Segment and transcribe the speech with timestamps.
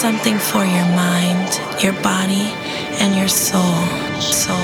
[0.00, 2.48] something for your mind, your body,
[3.02, 3.60] and your soul.
[4.18, 4.56] Soul.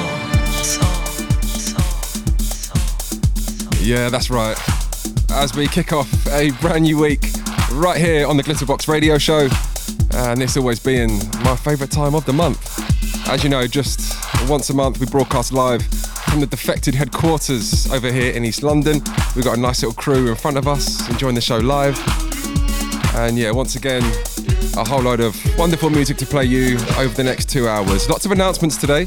[3.83, 4.57] Yeah, that's right.
[5.31, 7.27] As we kick off a brand new week
[7.73, 9.51] right here on the Glitterbox Radio Show,
[10.15, 13.29] and this always being my favourite time of the month.
[13.29, 14.17] As you know, just
[14.49, 15.83] once a month we broadcast live
[16.31, 19.03] from the Defected headquarters over here in East London.
[19.35, 21.99] We've got a nice little crew in front of us enjoying the show live.
[23.15, 24.03] And yeah, once again,
[24.77, 28.09] a whole load of wonderful music to play you over the next two hours.
[28.09, 29.07] Lots of announcements today.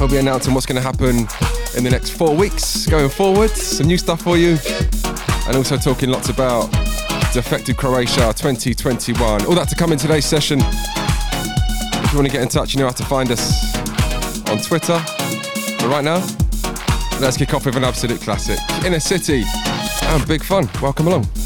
[0.00, 1.28] I'll be announcing what's going to happen
[1.76, 3.50] in the next four weeks going forward.
[3.50, 4.58] Some new stuff for you.
[5.46, 6.70] And also talking lots about
[7.32, 9.46] Defected Croatia 2021.
[9.46, 10.58] All that to come in today's session.
[10.60, 13.76] If you want to get in touch, you know how to find us
[14.48, 15.02] on Twitter.
[15.78, 16.24] But right now,
[17.20, 18.58] let's kick off with an absolute classic.
[18.84, 19.44] Inner City
[20.02, 20.68] and Big Fun.
[20.80, 21.43] Welcome along.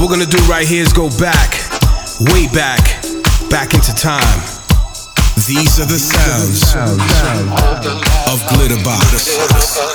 [0.00, 1.52] We're gonna do right here is go back,
[2.32, 2.80] way back,
[3.48, 4.40] back into time.
[5.46, 6.74] These are the sounds
[8.26, 9.86] of Glitterbox.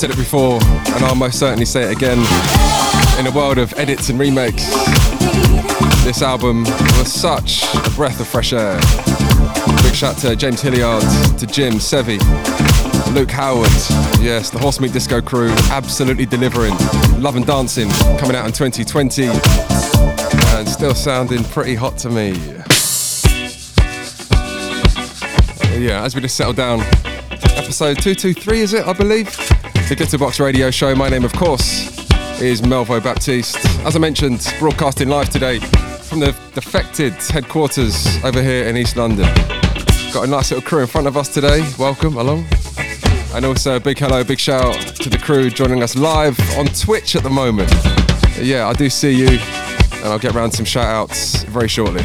[0.00, 2.16] Said it before, and I'll most certainly say it again.
[3.18, 4.64] In a world of edits and remakes,
[6.04, 8.80] this album was such a breath of fresh air.
[9.82, 11.02] Big shout to James Hillard,
[11.38, 12.18] to Jim, Sevi,
[13.12, 13.68] Luke Howard,
[14.22, 16.72] yes, the Horse Meat Disco crew, absolutely delivering.
[17.18, 19.26] Love and Dancing, coming out in 2020,
[20.56, 22.30] and still sounding pretty hot to me.
[25.78, 26.80] Yeah, as we just settle down,
[27.58, 29.59] episode 223 is it, I believe?
[29.90, 30.94] The Glitterbox Radio Show.
[30.94, 31.90] My name, of course,
[32.40, 33.58] is Melvo Baptiste.
[33.84, 39.24] As I mentioned, broadcasting live today from the Defected headquarters over here in East London.
[40.14, 41.68] Got a nice little crew in front of us today.
[41.76, 42.46] Welcome along.
[43.34, 46.66] And also a big hello, big shout out to the crew joining us live on
[46.66, 47.72] Twitch at the moment.
[48.38, 52.04] Yeah, I do see you, and I'll get around some shout outs very shortly.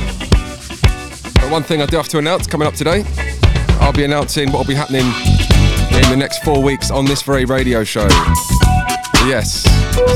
[1.35, 3.03] But one thing I do have to announce coming up today,
[3.79, 5.05] I'll be announcing what will be happening
[5.95, 8.07] in the next four weeks on this very radio show.
[9.27, 9.63] Yes.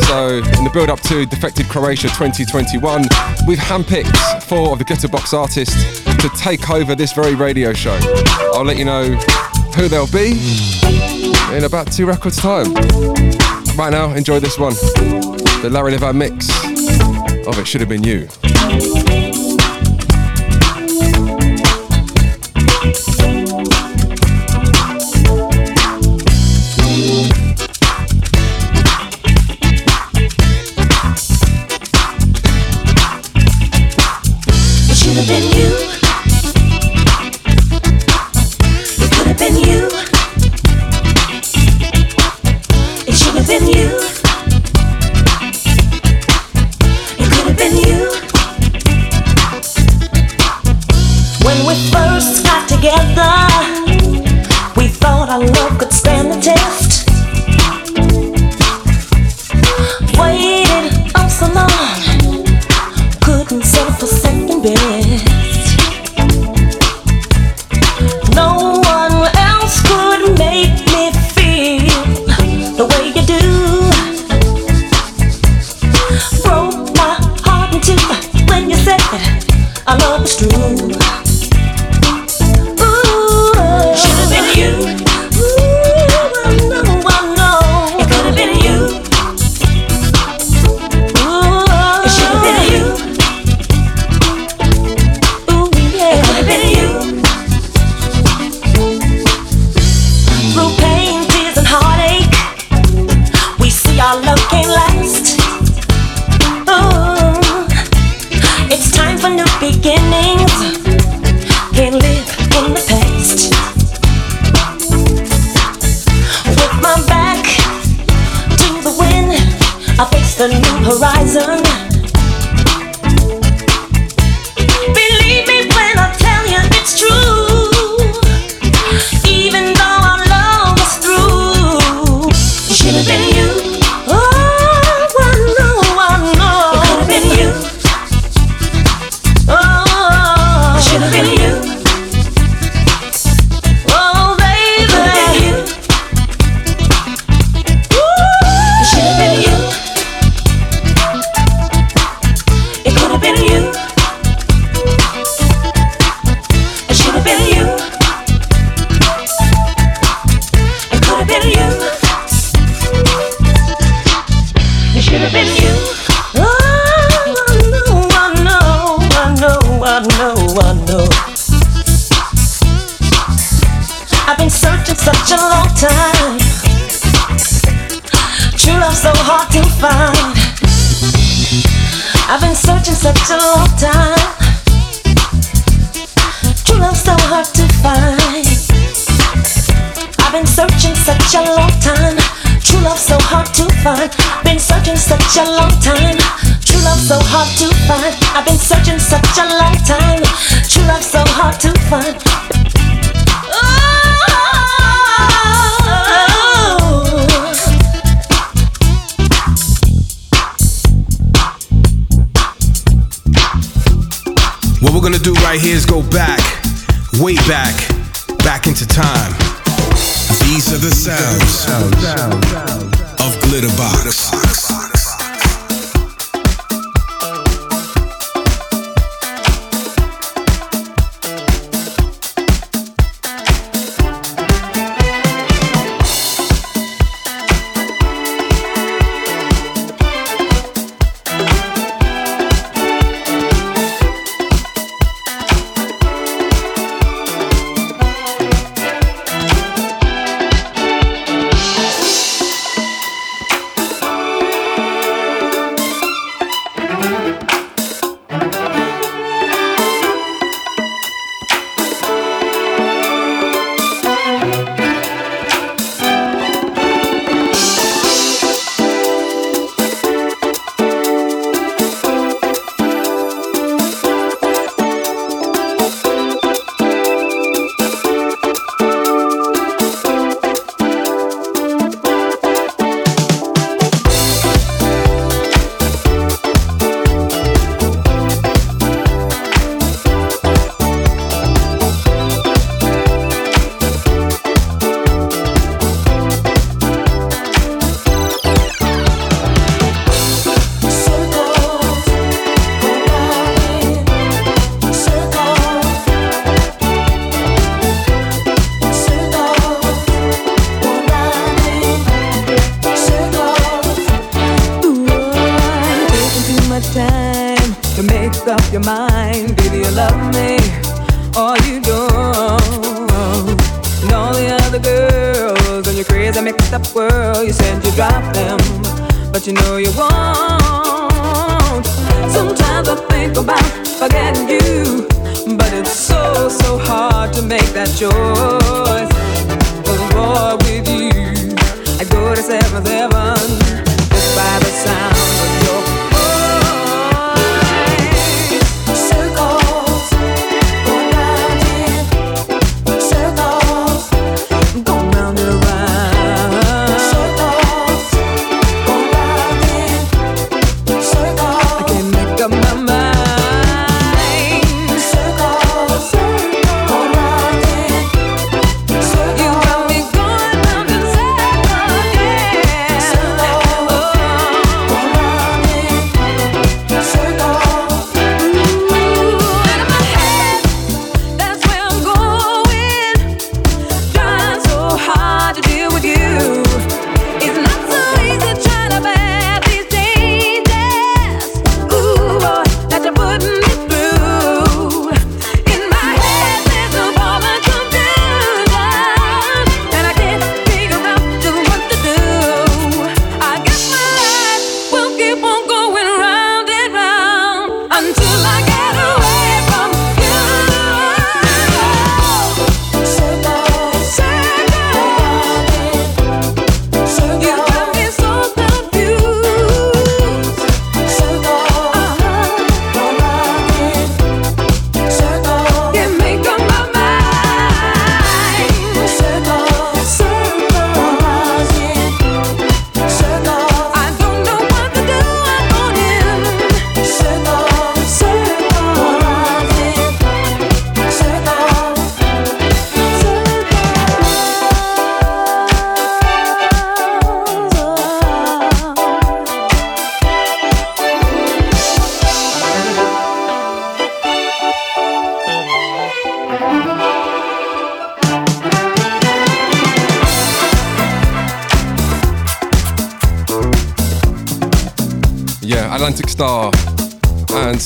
[0.07, 3.01] So, in the build up to Defected Croatia 2021,
[3.47, 7.97] we've handpicked four of the Glitterbox artists to take over this very radio show.
[8.53, 9.05] I'll let you know
[9.75, 10.33] who they'll be
[11.55, 12.73] in about two records' time.
[13.75, 14.73] Right now, enjoy this one
[15.61, 16.49] the Larry Levan mix
[17.45, 19.08] of It Should Have Been You.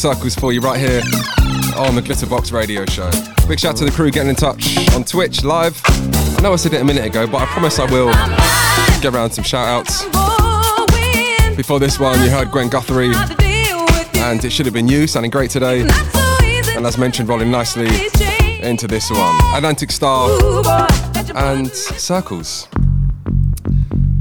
[0.04, 1.00] Circles for you right here
[1.78, 3.10] on the Glitterbox Radio Show.
[3.48, 5.82] Big shout out to the crew getting in touch on Twitch live.
[5.86, 8.12] I know I said it a minute ago, but I promise I will
[9.02, 10.04] get around some shout outs.
[11.56, 15.50] Before this one, you heard Gwen Guthrie and It Should Have Been You, sounding great
[15.50, 15.88] today.
[16.76, 17.88] And as mentioned, rolling nicely
[18.62, 20.38] into this one Atlantic Starr
[21.34, 22.68] and Circles.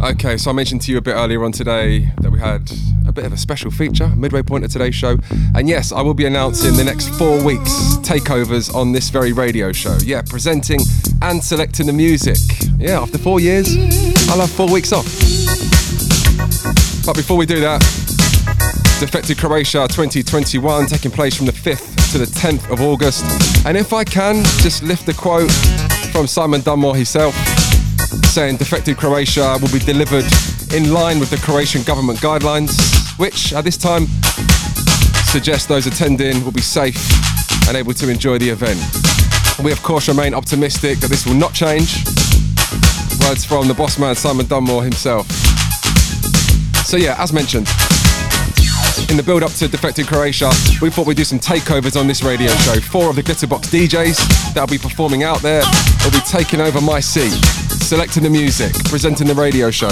[0.00, 2.70] Okay, so I mentioned to you a bit earlier on today that we had
[3.12, 5.18] a bit of a special feature, midway point of today's show.
[5.55, 7.70] And yes, I will be announcing the next four weeks
[8.01, 9.98] takeovers on this very radio show.
[10.03, 10.81] Yeah, presenting
[11.20, 12.38] and selecting the music.
[12.79, 13.77] Yeah, after four years,
[14.31, 15.05] I'll have four weeks off.
[17.05, 17.81] But before we do that,
[18.98, 23.25] Defected Croatia 2021 taking place from the 5th to the 10th of August.
[23.66, 25.53] And if I can, just lift a quote
[26.12, 27.35] from Simon Dunmore himself
[28.33, 30.25] saying Defected Croatia will be delivered
[30.72, 34.08] in line with the Croatian government guidelines, which at this time
[35.30, 36.98] suggest those attending will be safe
[37.68, 38.80] and able to enjoy the event.
[39.62, 42.02] We of course remain optimistic that this will not change.
[43.22, 45.30] Words from the boss man Simon Dunmore himself.
[46.85, 47.68] So yeah, as mentioned,
[49.08, 52.24] in the build up to Defected Croatia, we thought we'd do some takeovers on this
[52.24, 52.80] radio show.
[52.80, 55.62] Four of the Glitterbox DJs that'll be performing out there
[56.02, 57.30] will be taking over my seat,
[57.87, 59.90] selecting the music, presenting the radio show.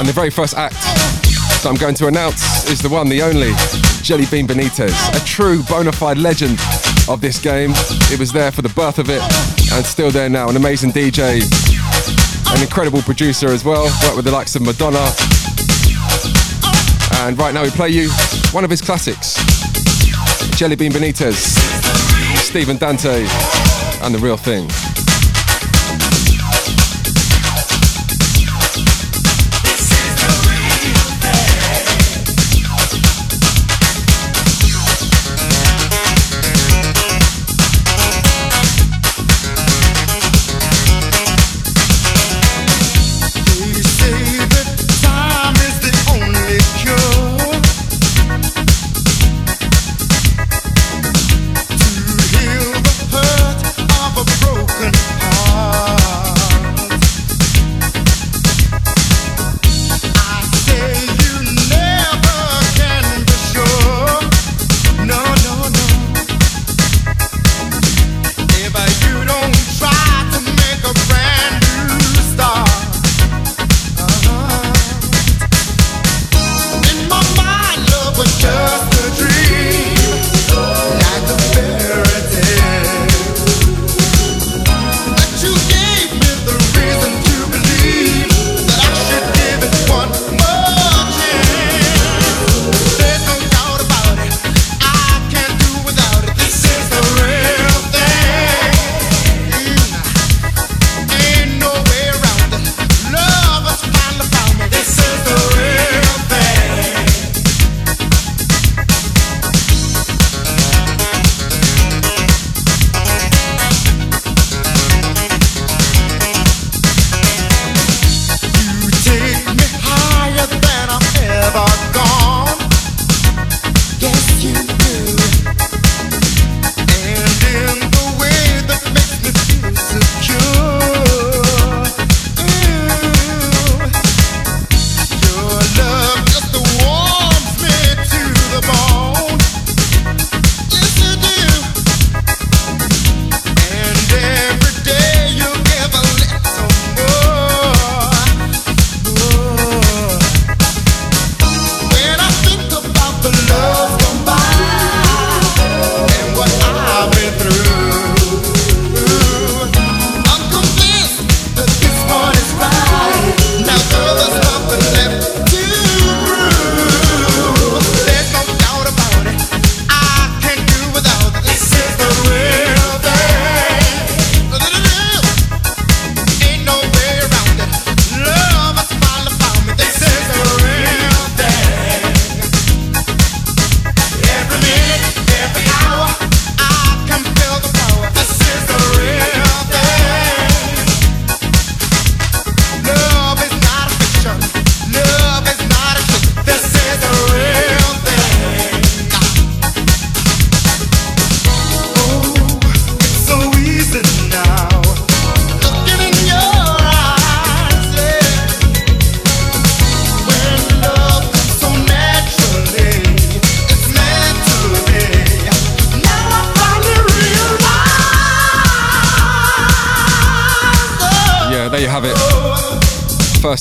[0.00, 3.52] And the very first act that I'm going to announce is the one, the only,
[4.00, 6.58] Jelly Bean Benitez, a true bona fide legend
[7.06, 7.72] of this game.
[8.10, 9.20] It was there for the birth of it
[9.74, 10.48] and still there now.
[10.48, 11.44] An amazing DJ,
[12.54, 15.04] an incredible producer as well, worked with the likes of Madonna.
[17.20, 18.08] And right now we play you
[18.52, 19.36] one of his classics,
[20.56, 21.36] Jelly Bean Benitez,
[22.38, 23.26] Stephen Dante,
[24.00, 24.66] and The Real Thing.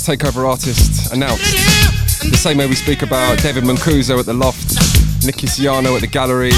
[0.10, 1.54] Takeover artist announced.
[2.32, 4.74] The same way we speak about David Mancuso at the Loft,
[5.24, 6.50] Nicky Siano at the Gallery,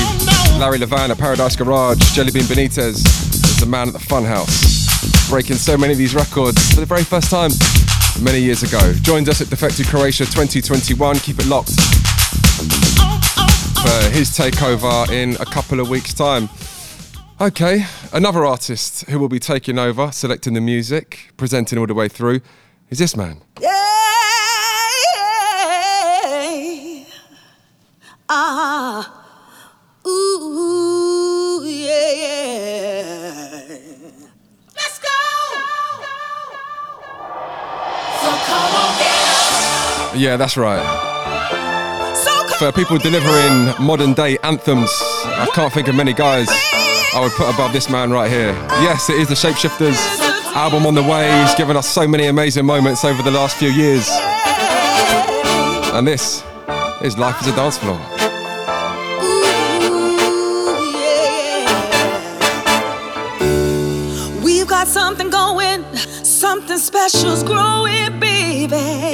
[0.57, 5.77] Larry Levan at Paradise Garage, Jellybean Benitez is the man at the Funhouse, breaking so
[5.77, 7.51] many of these records for the very first time
[8.23, 8.93] many years ago.
[9.01, 11.17] Joined us at Defected Croatia 2021.
[11.17, 11.75] Keep it locked
[13.83, 16.47] for his takeover in a couple of weeks' time.
[17.41, 22.07] Okay, another artist who will be taking over, selecting the music, presenting all the way
[22.07, 22.39] through,
[22.91, 23.41] is this man.
[23.59, 23.69] Yeah.
[28.29, 29.25] Ah.
[30.07, 33.77] Ooh, yeah, yeah.
[34.75, 35.09] Let's go.
[38.21, 39.19] So come on, get
[40.09, 40.15] up.
[40.15, 40.83] Yeah, that's right.
[42.15, 44.91] So come For people delivering modern day anthems,
[45.25, 46.47] I can't think of many guys
[47.13, 48.53] I would put above this man right here.
[48.81, 50.20] Yes, it is the Shapeshifters
[50.55, 51.31] album on the way.
[51.41, 54.07] He's given us so many amazing moments over the last few years.
[55.93, 56.43] And this
[57.01, 57.99] is Life as a Dance Floor.
[64.43, 69.10] We've got something going, something special's growing, baby.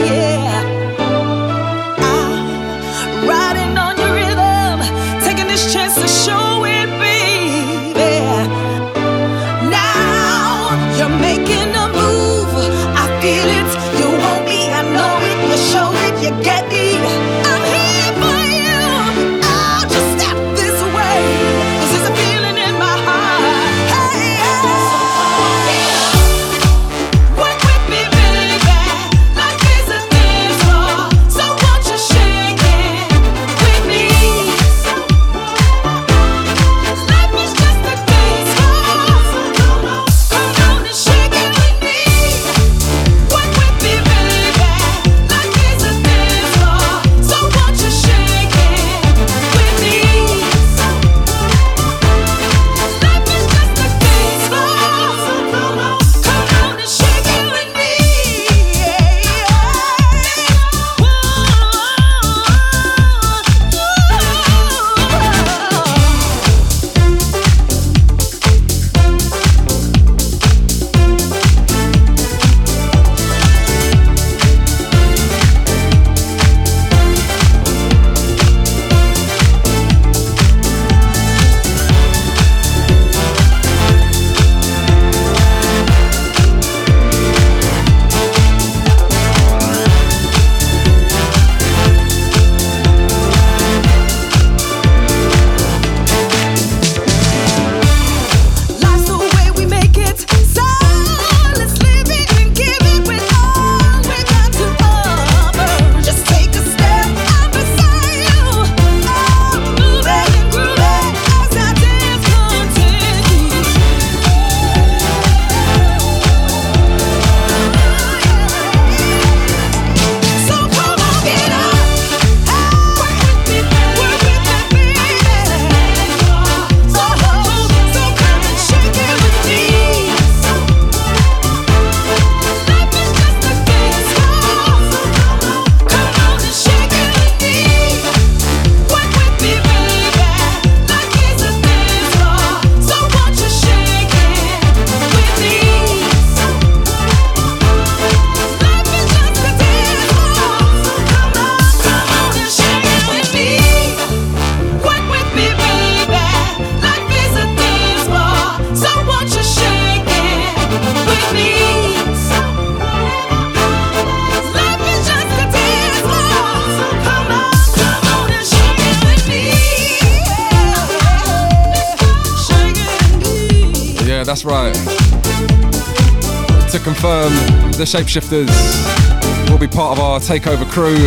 [177.88, 180.98] Shapeshifters will be part of our takeover crew.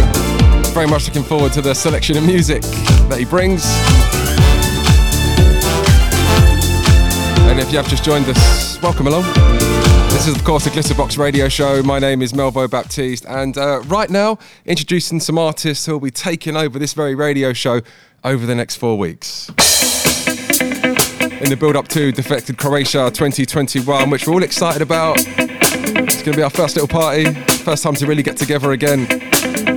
[0.73, 3.63] Very much looking forward to the selection of music that he brings.
[7.51, 9.25] And if you have just joined us, welcome along.
[10.09, 11.83] This is, of course, the Glitterbox Radio Show.
[11.83, 16.11] My name is Melvo Baptiste, and uh, right now, introducing some artists who will be
[16.11, 17.83] taking over this very radio show
[18.25, 19.51] over the next four weeks
[21.41, 25.19] in the build up to Defected Croatia 2021, which we're all excited about.
[26.09, 27.33] It's going to be our first little party,
[27.65, 29.07] first time to really get together again.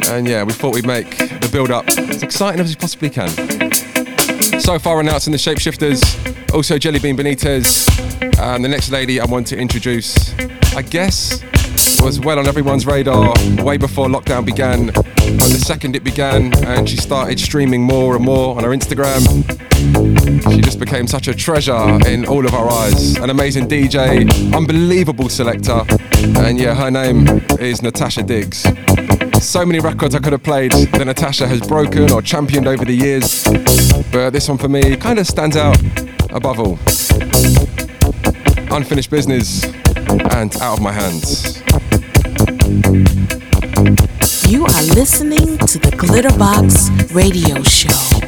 [0.09, 3.29] And yeah, we thought we'd make the build up as exciting as we possibly can.
[4.59, 7.89] So far, announcing the Shapeshifters, also Jellybean Benitez,
[8.39, 10.33] and the next lady I want to introduce
[10.75, 11.43] I guess,
[12.03, 14.87] was well on everyone's radar way before lockdown began.
[14.87, 19.23] But the second it began and she started streaming more and more on her Instagram,
[20.53, 23.15] she just became such a treasure in all of our eyes.
[23.15, 25.81] An amazing DJ, unbelievable selector,
[26.39, 27.25] and yeah, her name
[27.57, 28.67] is Natasha Diggs.
[29.41, 32.93] So many records I could have played that Natasha has broken or championed over the
[32.93, 33.45] years,
[34.11, 35.79] but this one for me kind of stands out
[36.31, 36.77] above all.
[38.75, 39.63] Unfinished business
[40.33, 41.62] and out of my hands.
[44.49, 48.22] You are listening to the Glitterbox Radio Show.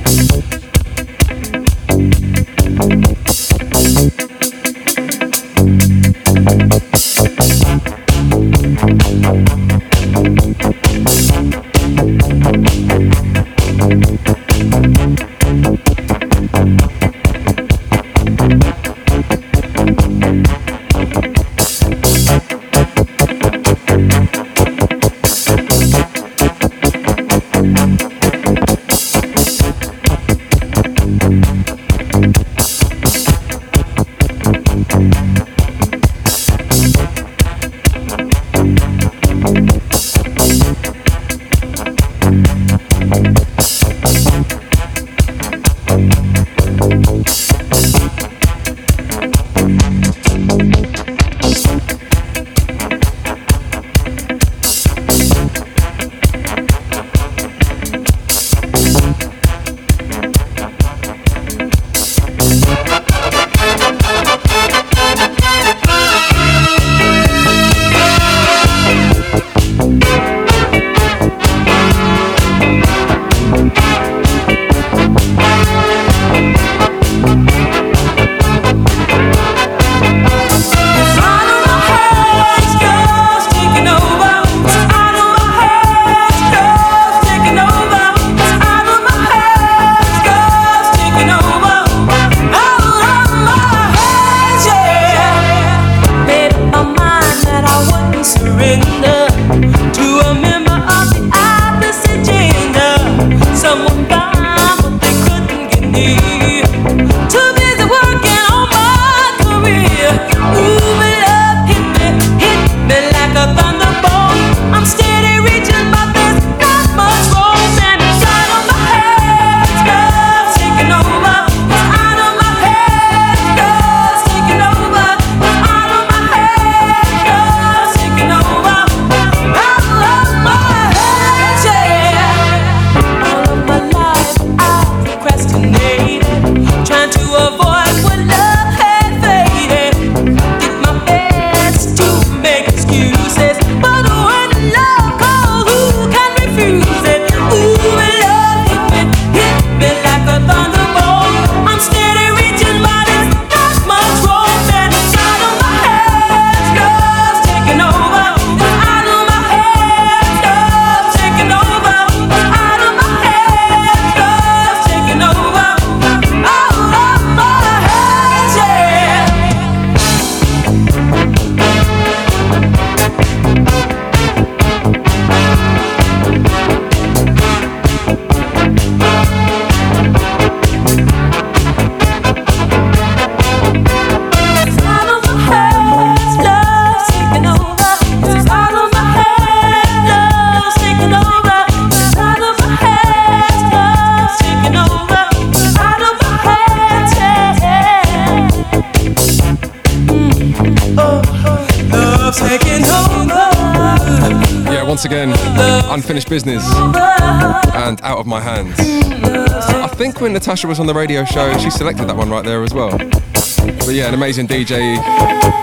[205.95, 208.75] Unfinished business and out of my hands.
[208.77, 212.63] I think when Natasha was on the radio show, she selected that one right there
[212.63, 212.97] as well.
[212.97, 214.97] But yeah, an amazing DJ,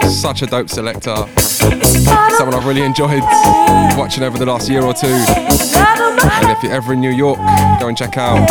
[0.08, 3.20] such a dope selector, someone I've really enjoyed
[3.98, 5.06] watching over the last year or two.
[5.06, 7.36] And if you're ever in New York,
[7.78, 8.48] go and check out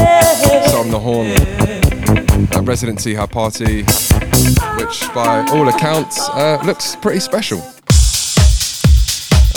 [0.69, 1.31] Soul in the Horn,
[2.55, 3.81] a residency her party,
[4.77, 7.59] which by all accounts uh, looks pretty special.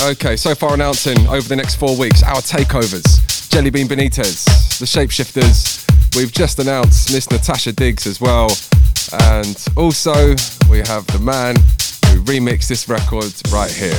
[0.05, 3.05] Okay, so far announcing over the next four weeks our takeovers.
[3.48, 4.44] Jellybean Benitez,
[4.78, 5.82] the Shapeshifters.
[6.14, 8.50] We've just announced Miss Natasha Diggs as well.
[9.30, 10.12] And also,
[10.70, 13.96] we have the man who remixed this record right here.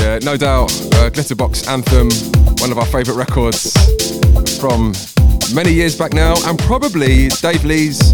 [0.00, 2.08] Yeah, no doubt, uh, Glitterbox Anthem,
[2.60, 3.72] one of our favourite records
[4.60, 4.92] from
[5.52, 8.12] many years back now, and probably Dave Lee's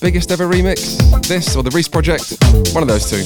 [0.00, 0.98] biggest ever remix?
[1.26, 2.36] This or the Reese project?
[2.74, 3.22] One of those two.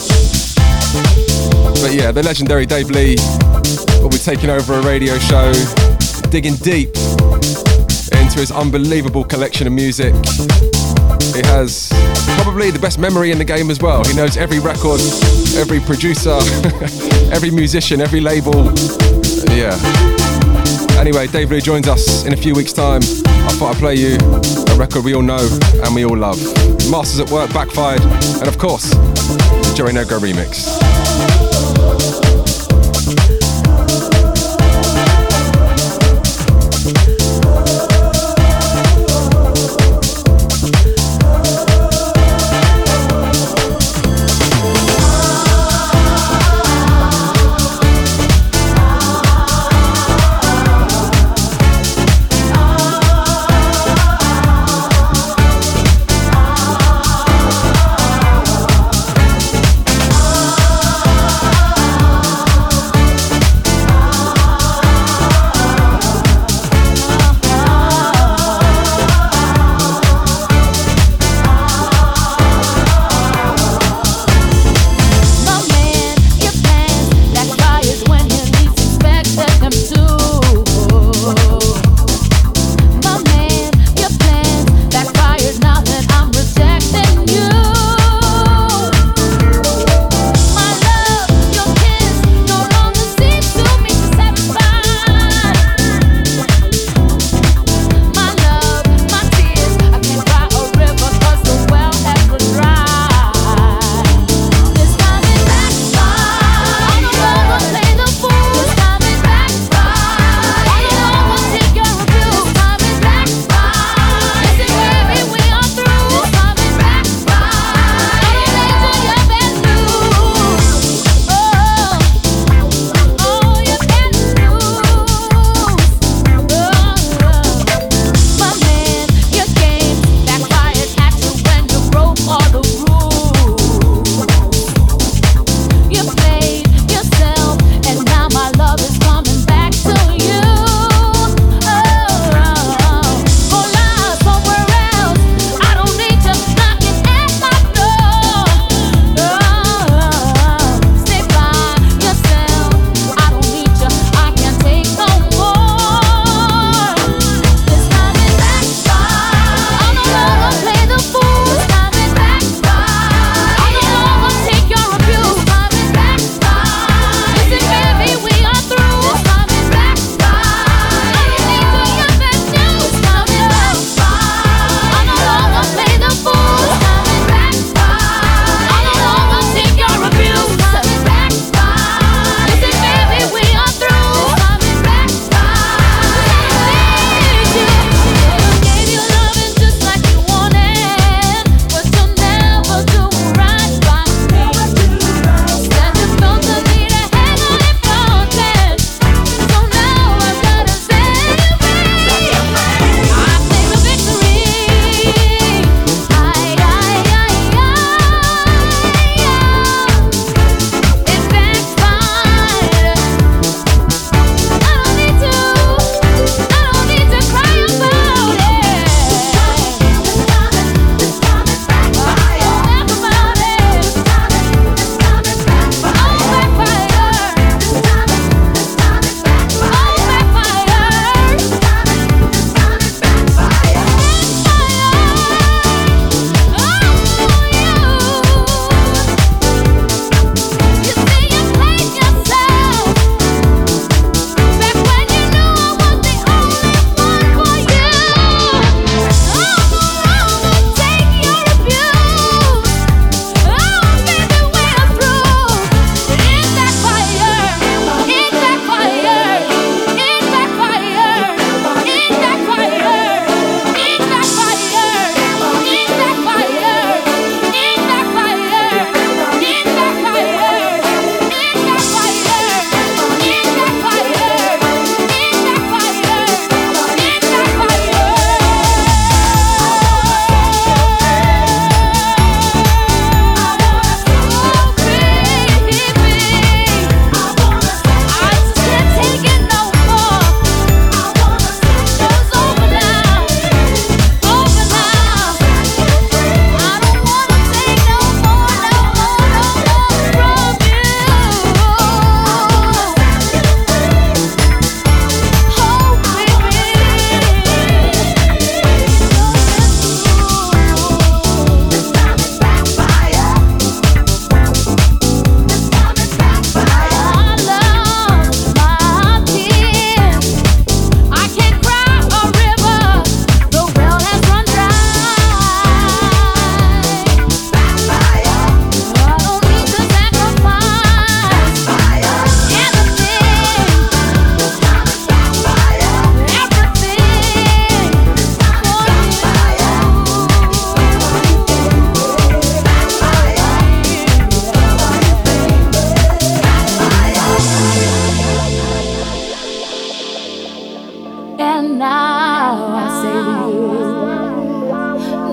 [1.82, 3.16] But yeah, the legendary Dave Lee
[4.02, 5.52] will be taking over a radio show,
[6.30, 6.90] digging deep
[8.12, 10.14] into his unbelievable collection of music.
[11.34, 11.88] He has
[12.42, 14.04] probably the best memory in the game as well.
[14.04, 15.00] He knows every record,
[15.56, 16.38] every producer,
[17.32, 18.72] every musician, every label.
[19.50, 20.29] Yeah.
[21.01, 23.01] Anyway, Dave Lee joins us in a few weeks' time.
[23.01, 25.48] I thought I'd play you a record we all know
[25.82, 26.38] and we all love.
[26.90, 28.90] Masters at Work, Backfired, and of course,
[29.74, 30.99] Joey Negro remix.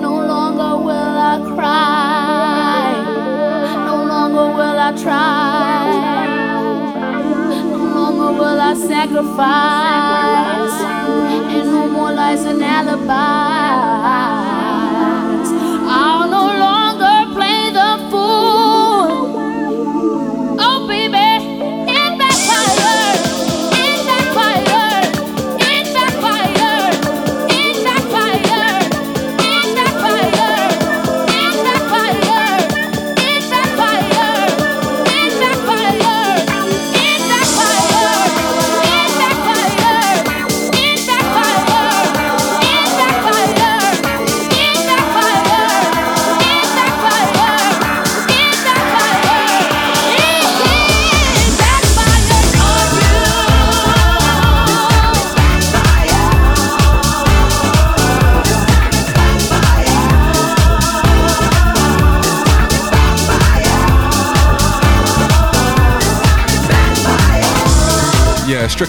[0.04, 2.90] No longer will I cry.
[3.86, 5.86] No longer will I try.
[7.72, 10.76] No longer will I sacrifice.
[11.56, 14.57] And no more lies and alibis.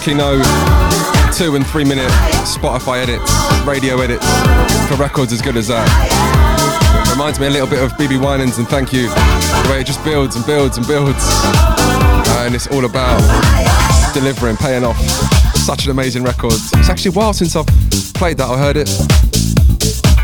[0.00, 0.40] Strictly no
[1.36, 2.08] two and three minute
[2.48, 3.30] Spotify edits,
[3.66, 4.24] radio edits
[4.88, 5.84] for records as good as that.
[7.12, 9.08] Reminds me a little bit of BeBe Winans and thank you.
[9.08, 11.18] The way it just builds and builds and builds.
[11.20, 13.20] Uh, and it's all about
[14.14, 14.98] delivering, paying off.
[15.54, 16.54] Such an amazing record.
[16.54, 17.66] It's actually a while since I've
[18.14, 18.88] played that, I heard it.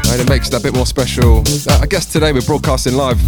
[0.09, 1.41] And it makes it a bit more special.
[1.69, 3.21] Uh, I guess today we're broadcasting live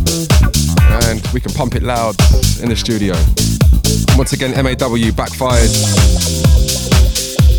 [1.05, 2.16] and we can pump it loud
[2.62, 3.12] in the studio.
[4.16, 5.70] Once again, MAW backfired.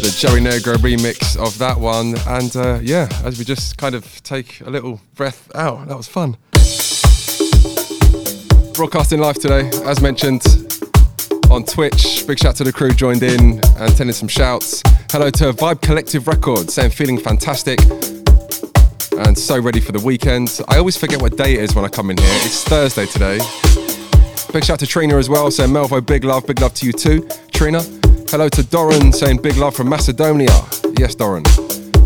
[0.01, 2.15] The Joey Negro remix of that one.
[2.27, 6.07] And uh, yeah, as we just kind of take a little breath out, that was
[6.07, 6.37] fun.
[8.73, 10.43] Broadcasting live today, as mentioned,
[11.49, 12.25] on Twitch.
[12.27, 14.81] Big shout to the crew joined in and sending some shouts.
[15.11, 17.79] Hello to Vibe Collective Records, saying feeling fantastic
[19.19, 20.59] and so ready for the weekend.
[20.67, 22.27] I always forget what day it is when I come in here.
[22.43, 23.39] It's Thursday today.
[24.51, 26.91] Big shout out to Trina as well, saying Melvo, big love, big love to you
[26.91, 27.83] too, Trina.
[28.29, 30.49] Hello to Doran, saying big love from Macedonia.
[30.97, 31.43] Yes, Doran.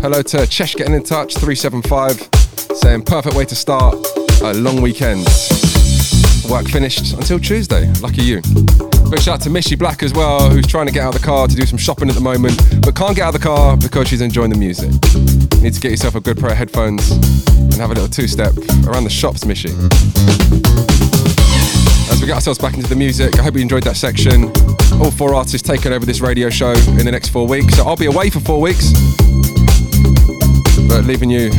[0.02, 2.28] Hello to Chesh getting in touch, 375,
[2.76, 3.94] saying perfect way to start
[4.42, 5.26] a long weekend.
[6.50, 7.90] Work finished until Tuesday.
[8.02, 8.42] Lucky you.
[9.08, 11.26] Big shout out to Missy Black as well, who's trying to get out of the
[11.26, 13.74] car to do some shopping at the moment, but can't get out of the car
[13.78, 14.92] because she's enjoying the music.
[15.54, 18.52] You need to get yourself a good pair of headphones and have a little two-step
[18.86, 19.70] around the shops, Missy.
[22.24, 24.44] We get ourselves back into the music, I hope you enjoyed that section.
[24.98, 27.76] All four artists taking over this radio show in the next four weeks.
[27.76, 28.94] So I'll be away for four weeks,
[30.88, 31.50] but leaving you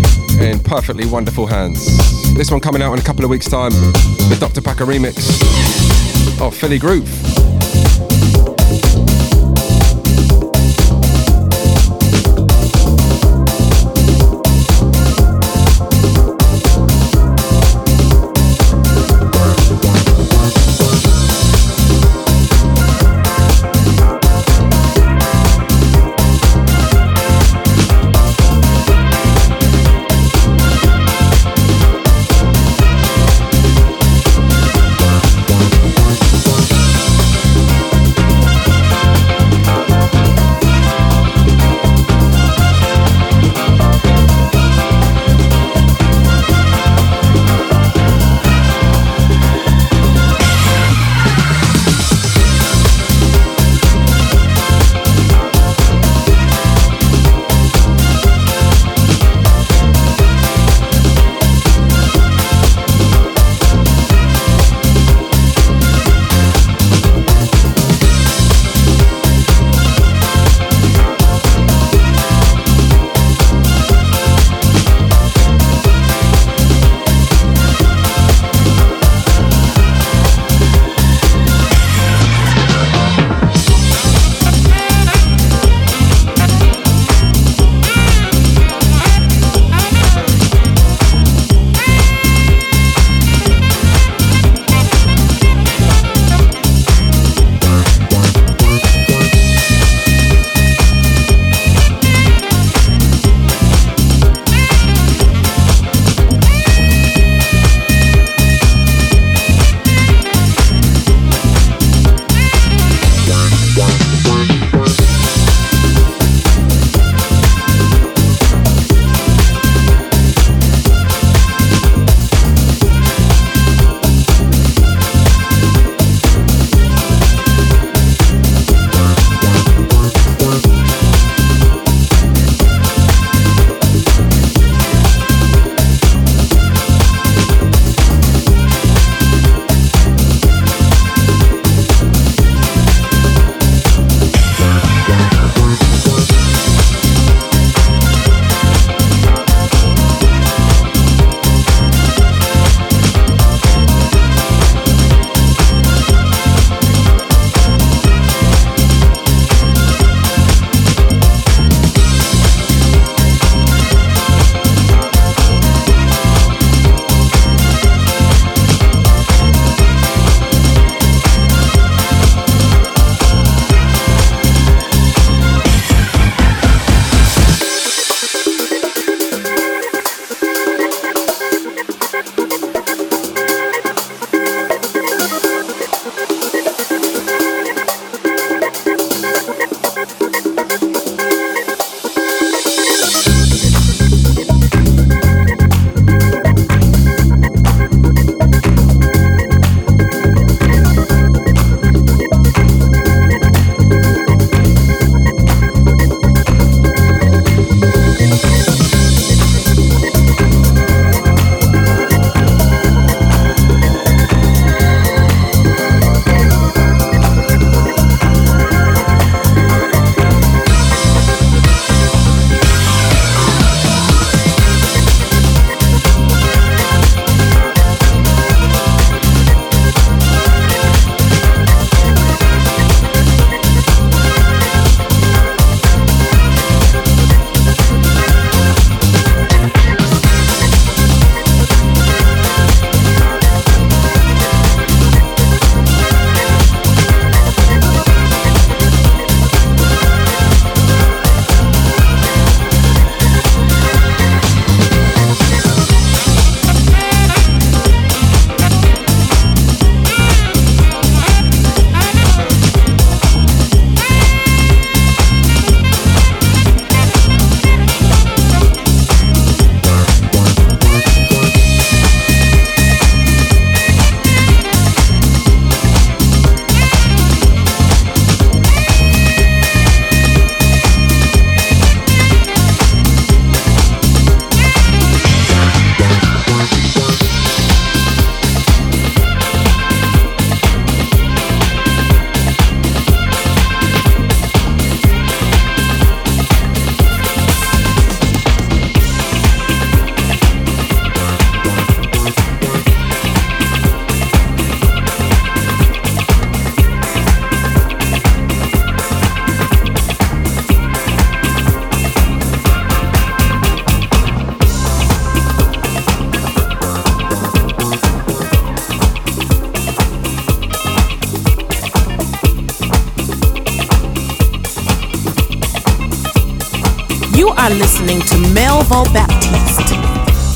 [0.41, 2.33] in perfectly wonderful hands.
[2.33, 4.59] This one coming out in a couple of weeks' time, the Dr.
[4.59, 5.29] Packer remix
[6.41, 7.44] of Philly Groove.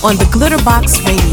[0.09, 1.28] On the Glitterbox Radio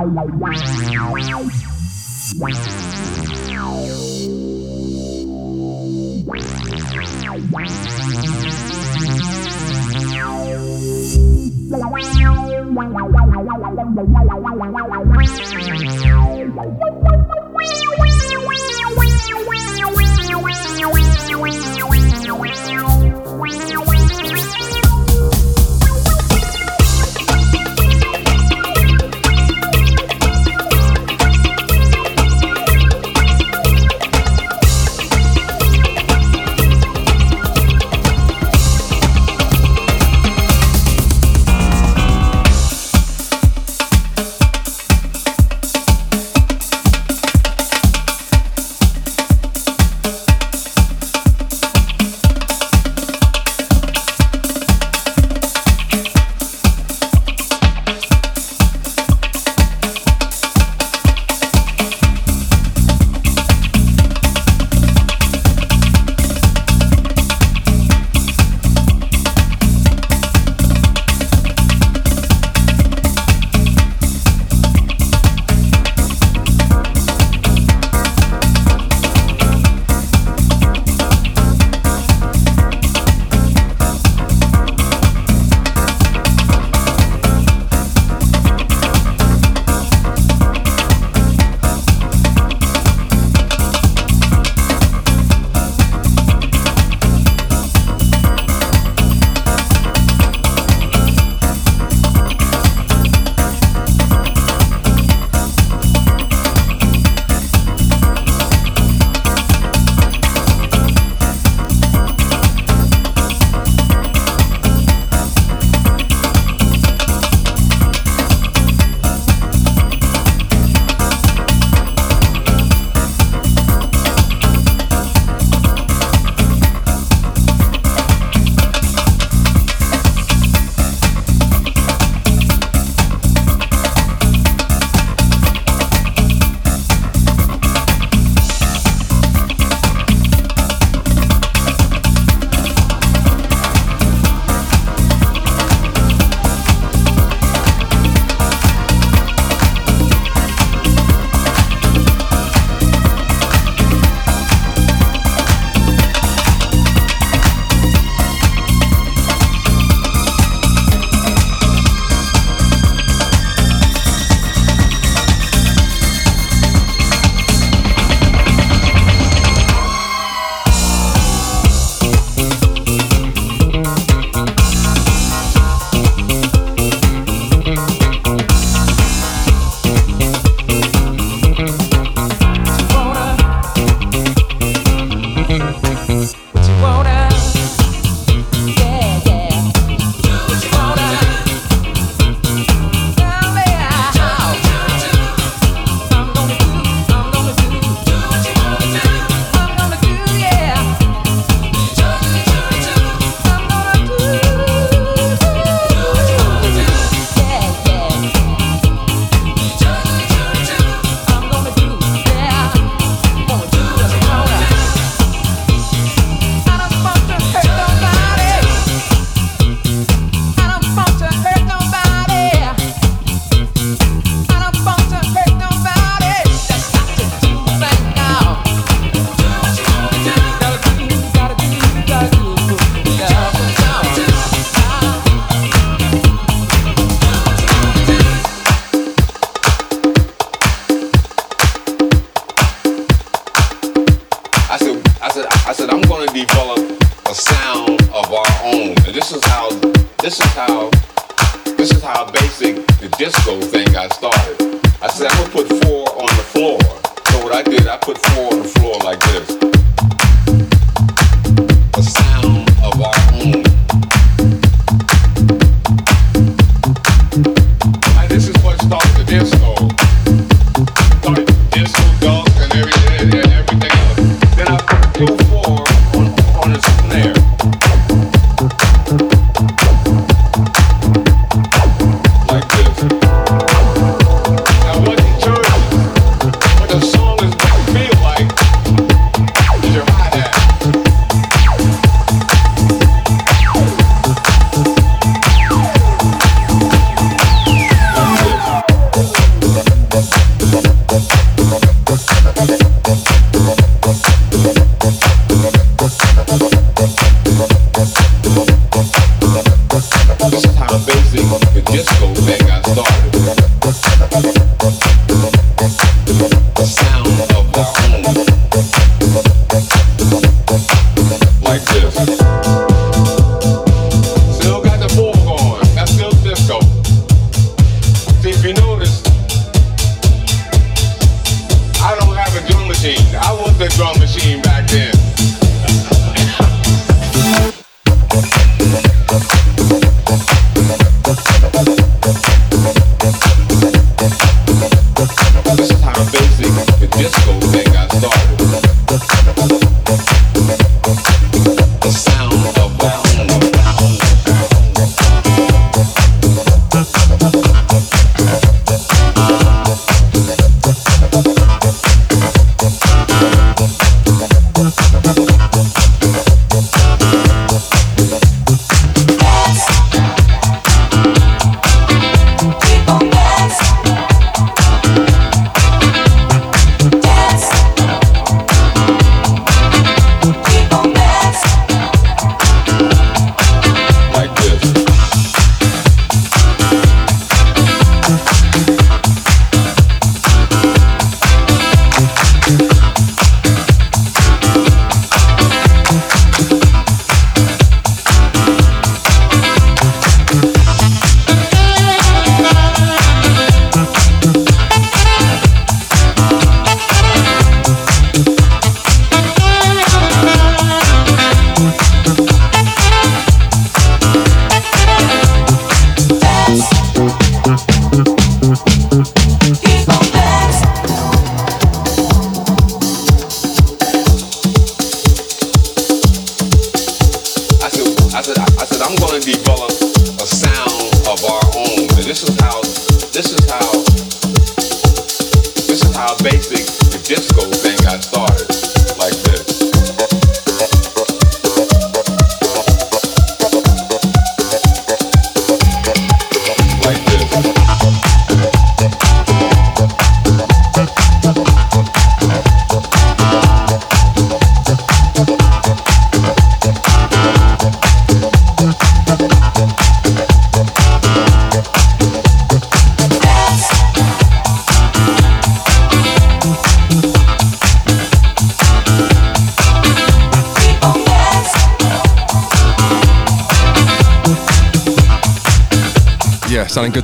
[0.00, 0.39] Show.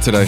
[0.06, 0.26] Today.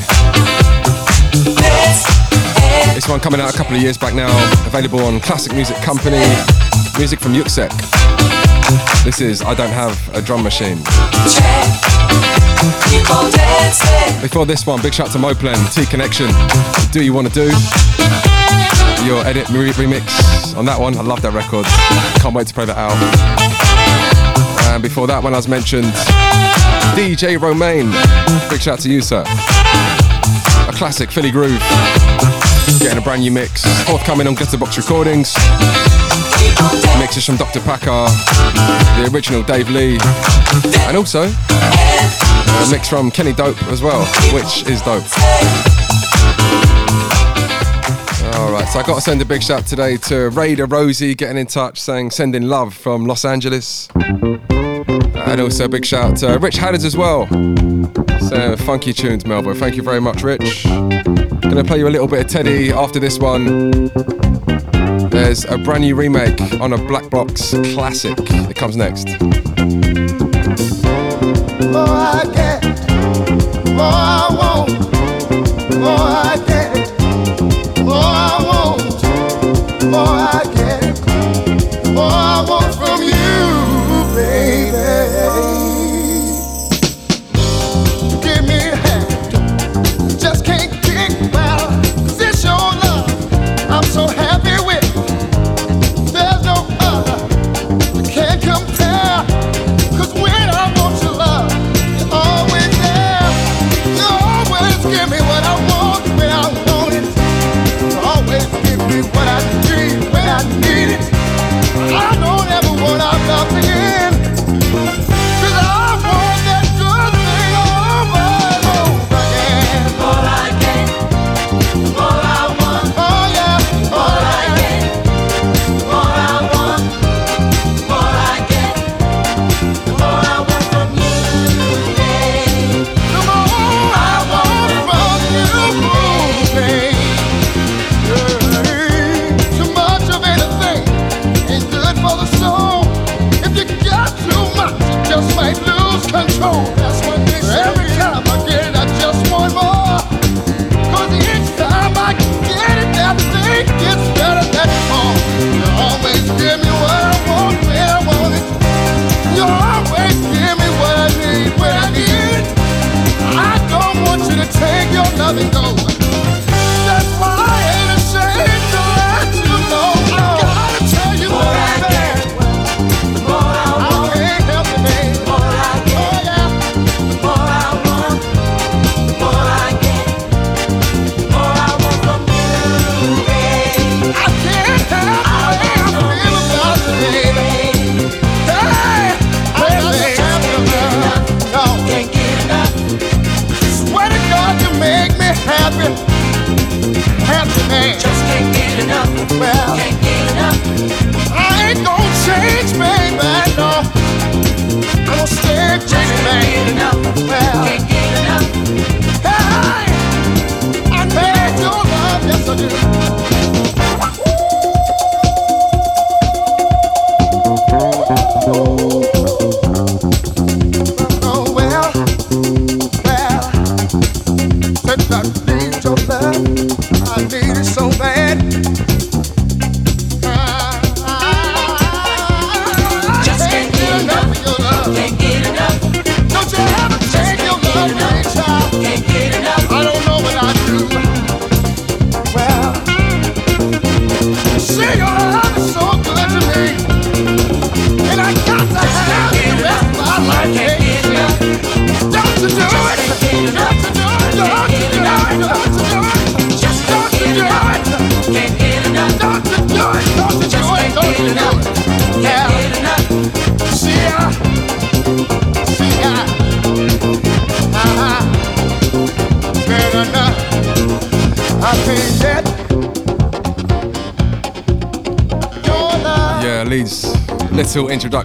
[2.94, 4.26] This one coming out a couple of years back now,
[4.66, 6.18] available on Classic Music Company,
[6.98, 7.70] music from Yuksek.
[9.04, 10.78] This is I Don't Have a Drum Machine.
[14.20, 16.26] Before this one, big shout to Moplen, T Connection.
[16.90, 17.46] Do You Wanna Do?
[19.06, 20.98] Your edit re- remix on that one.
[20.98, 21.66] I love that record.
[22.20, 22.98] Can't wait to play that out.
[24.74, 25.92] And before that one, as mentioned,
[26.98, 27.92] DJ Romaine.
[28.50, 29.22] Big shout to you, sir.
[30.78, 31.58] Classic Philly groove.
[32.78, 33.64] Getting a brand new mix.
[33.84, 35.34] Forthcoming on Glitterbox Recordings.
[37.00, 37.58] Mixes from Dr.
[37.58, 38.06] Packer,
[39.02, 39.98] the original Dave Lee,
[40.86, 45.02] and also a mix from Kenny Dope as well, which is dope.
[48.36, 51.48] Alright, so I got to send a big shout today to Raider Rosie getting in
[51.48, 53.88] touch saying sending love from Los Angeles
[55.28, 57.26] and also a big shout out to Rich Hadders as well.
[58.28, 59.56] So funky tunes, Melbourne.
[59.56, 60.64] Thank you very much, Rich.
[60.64, 63.88] Gonna play you a little bit of Teddy after this one.
[65.10, 68.16] There's a brand new remake on a Black Box classic.
[68.18, 69.08] It comes next.
[79.90, 80.57] I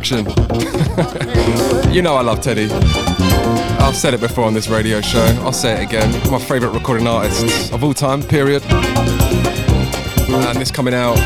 [0.04, 0.26] production.
[1.93, 2.70] you know I love Teddy.
[3.80, 6.12] I've said it before on this radio show, I'll say it again.
[6.32, 8.64] My favourite recording artist of all time, period.
[8.70, 11.18] And this coming out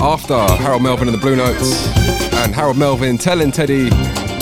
[0.00, 1.86] after Harold Melvin and the Blue Notes,
[2.34, 3.90] and Harold Melvin telling Teddy,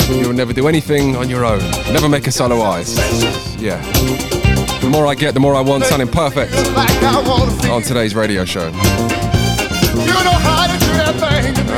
[0.08, 1.58] You'll never do anything on your own.
[1.92, 2.96] Never make a solo eyes.
[3.60, 3.78] Yeah.
[4.80, 6.54] The more I get, the more I want, sounding perfect
[7.68, 8.70] on today's radio show.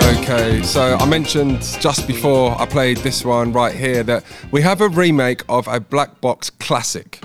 [0.02, 4.80] Okay, so I mentioned just before I played this one right here that we have
[4.80, 7.20] a remake of a Black Box classic.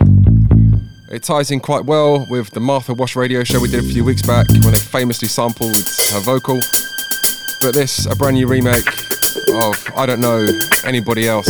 [1.12, 4.04] It ties in quite well with the Martha Wash radio show we did a few
[4.04, 5.78] weeks back when they famously sampled
[6.12, 6.60] her vocal.
[7.62, 8.88] But this, a brand new remake
[9.54, 10.48] of I Don't Know
[10.84, 11.48] Anybody Else.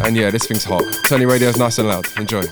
[0.00, 0.84] And yeah, this thing's hot.
[1.06, 2.06] Turn your Radio's nice and loud.
[2.16, 2.42] Enjoy.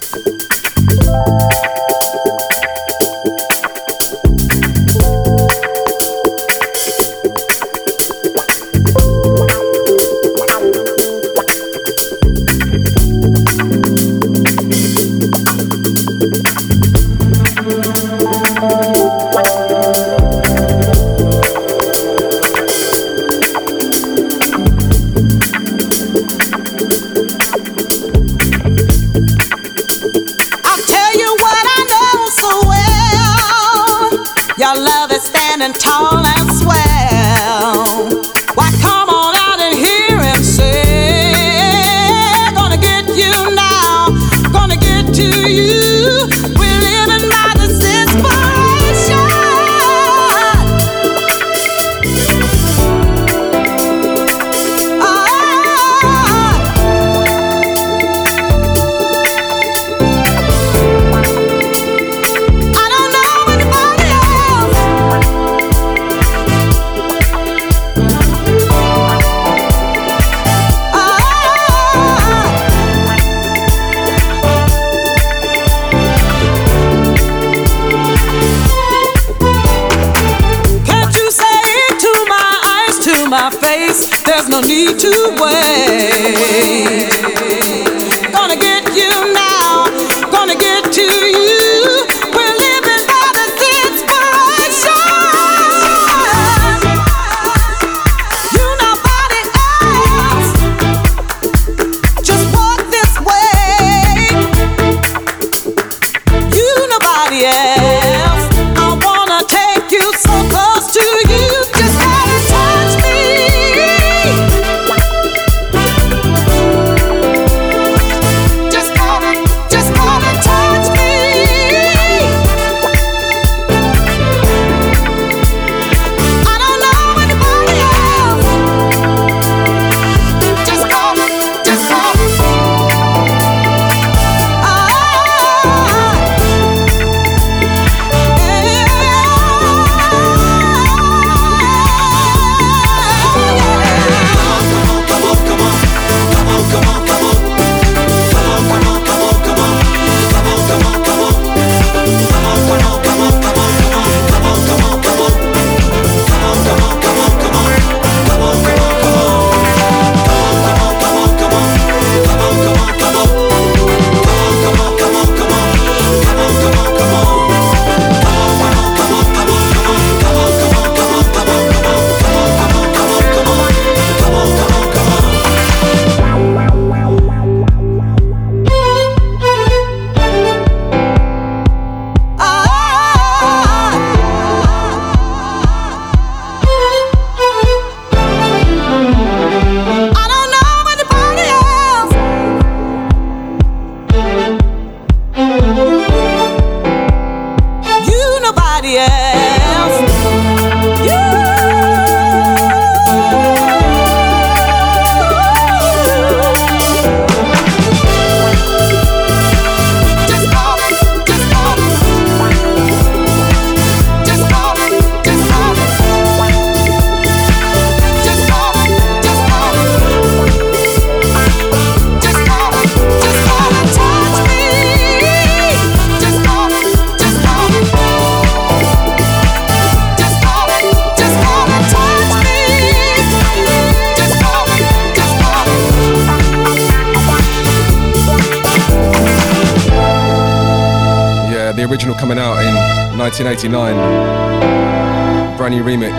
[242.18, 242.74] Coming out in
[243.18, 245.56] 1989.
[245.56, 246.12] Brand new remix,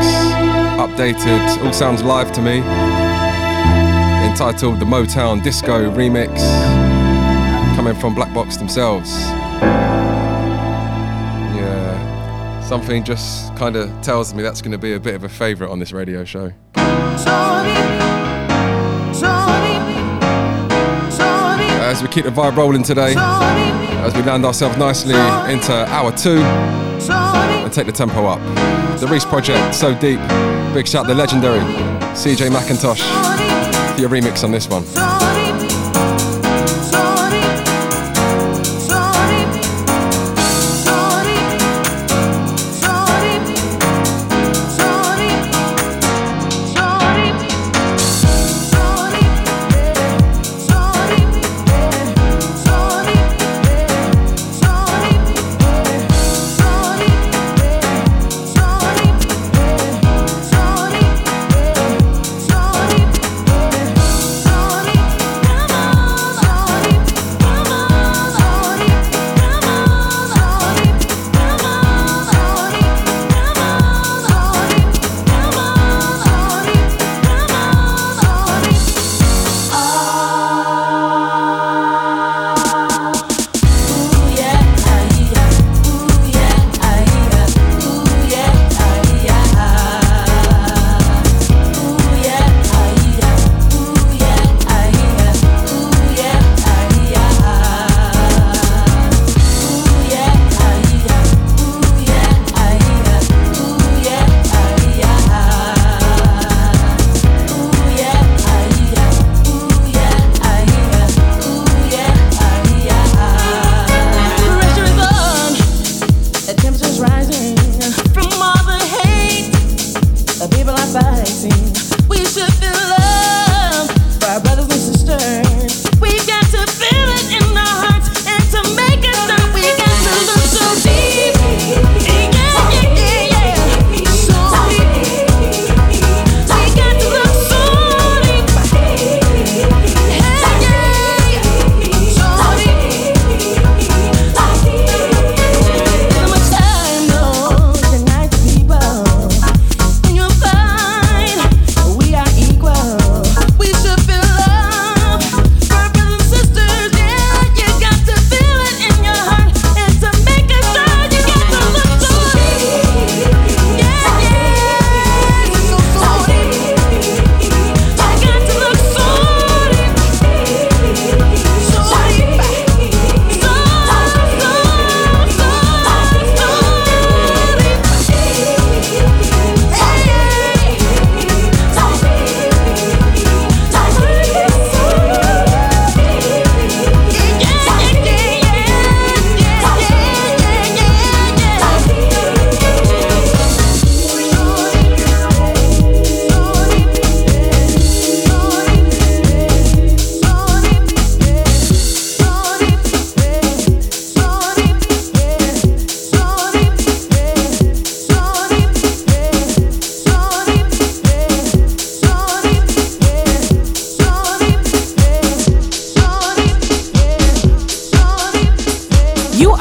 [0.77, 2.57] updated, all sounds live to me.
[4.27, 6.37] Entitled the Motown Disco Remix,
[7.75, 9.11] coming from Black Box themselves.
[11.55, 15.29] Yeah, something just kind of tells me that's going to be a bit of a
[15.29, 16.51] favourite on this radio show.
[21.87, 25.15] As we keep the vibe rolling today, as we land ourselves nicely
[25.49, 28.41] into hour two and take the tempo up.
[28.99, 30.19] The Reese Project, so deep.
[30.73, 31.61] Big shout the legendary
[32.13, 32.99] CJ Mackintosh
[33.95, 34.83] for your remix on this one.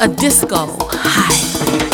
[0.00, 1.85] A disco high.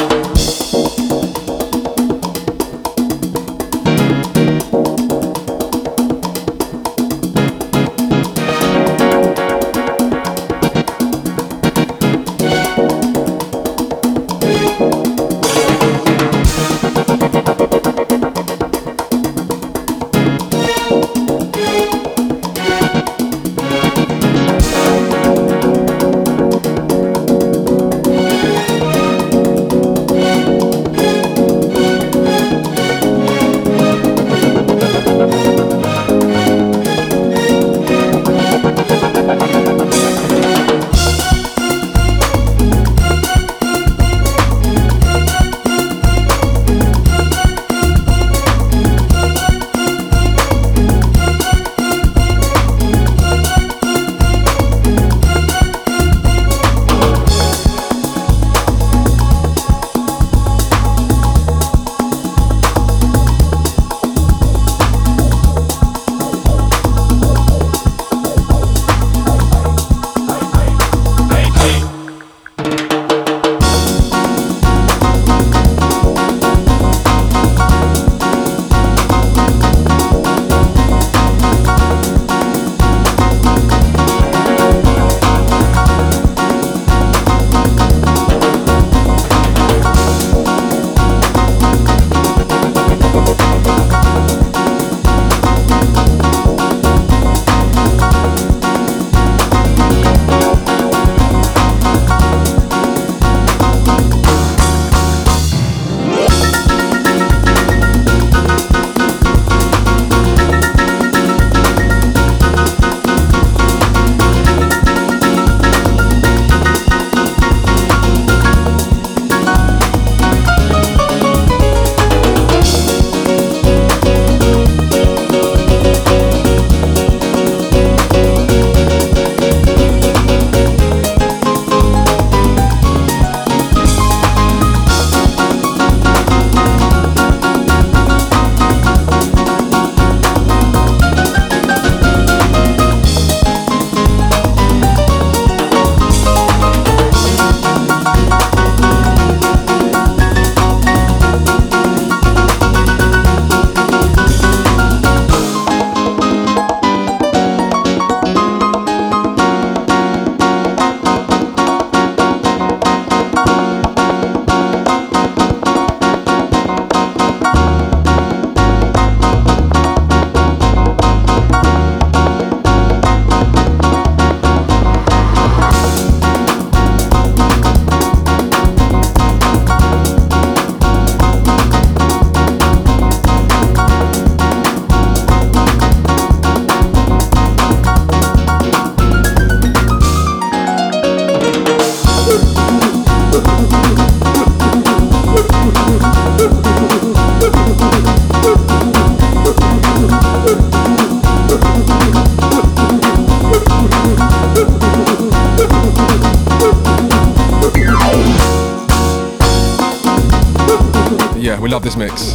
[211.43, 212.35] Love this mix.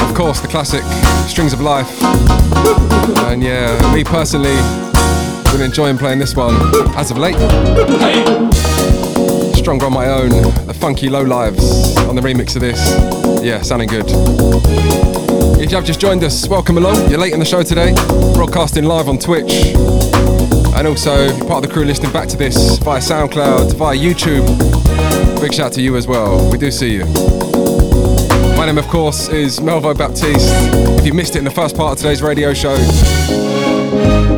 [0.00, 0.82] Of course, the classic
[1.30, 2.02] Strings of Life.
[3.28, 4.56] And yeah, me personally,
[5.52, 6.56] been enjoying playing this one
[6.96, 7.36] as of late.
[9.54, 10.30] Stronger on my own,
[10.66, 12.80] the Funky Lowlives on the remix of this.
[13.44, 14.06] Yeah, sounding good.
[15.60, 17.08] If you have just joined us, welcome along.
[17.08, 17.94] You're late in the show today,
[18.34, 19.72] broadcasting live on Twitch.
[20.74, 23.96] And also, if you're part of the crew listening back to this via SoundCloud, via
[23.96, 24.81] YouTube,
[25.40, 26.50] big shout to you as well.
[26.50, 27.04] We do see you.
[28.56, 30.48] My name, of course, is Melvo Baptiste.
[30.98, 32.76] If you missed it in the first part of today's radio show,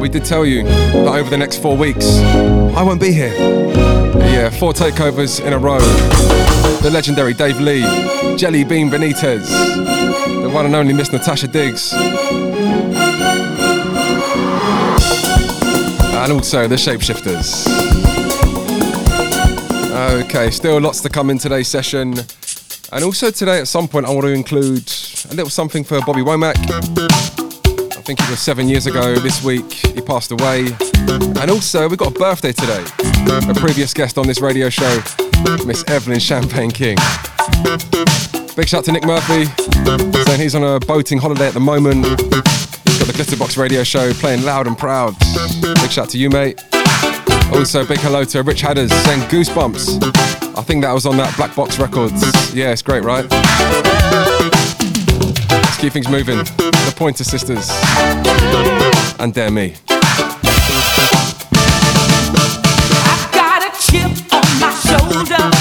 [0.00, 3.34] we did tell you that over the next four weeks, I won't be here.
[4.18, 5.78] Yeah, four takeovers in a row.
[6.80, 7.82] The legendary Dave Lee,
[8.36, 9.46] Jellybean Benitez,
[10.42, 11.92] the one and only Miss Natasha Diggs,
[16.14, 18.13] and also the Shapeshifters.
[19.94, 22.14] Okay, still lots to come in today's session.
[22.90, 24.92] And also today, at some point, I want to include
[25.30, 26.56] a little something for Bobby Womack.
[26.58, 30.66] I think it was seven years ago this week, he passed away.
[31.40, 32.84] And also, we've got a birthday today.
[33.48, 35.00] A previous guest on this radio show,
[35.64, 36.96] Miss Evelyn Champagne King.
[38.56, 39.44] Big shout to Nick Murphy,
[40.24, 42.04] saying he's on a boating holiday at the moment.
[42.04, 45.14] He's got the Glitterbox radio show playing loud and proud.
[45.60, 46.60] Big shout out to you, mate.
[47.52, 50.02] Also, big hello to Rich Hadders saying Goosebumps.
[50.56, 52.22] I think that was on that Black Box Records.
[52.54, 53.24] Yeah, it's great, right?
[55.50, 56.38] Let's keep things moving.
[56.38, 57.70] The Pointer Sisters.
[59.20, 59.74] And Dare Me.
[63.32, 65.53] Got a chip on my shoulder